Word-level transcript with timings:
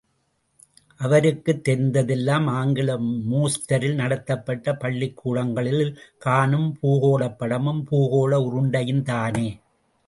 அவருக்குத் 0.99 1.61
தெரிந்ததெல்லாம் 1.67 2.47
ஆங்கில 2.51 2.95
மோஸ்தரில் 3.29 3.95
நடத்தப்பட்ட 3.95 4.75
பள்ளிக்கூடங்களில் 4.75 5.95
காணும் 6.19 6.69
பூகோளப் 6.81 7.37
படமும் 7.37 7.83
பூகோள 7.91 8.33
உருண்டையும் 8.47 9.03
தானே! 9.03 9.47